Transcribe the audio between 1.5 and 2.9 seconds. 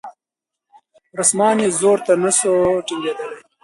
یې زور ته نه سوای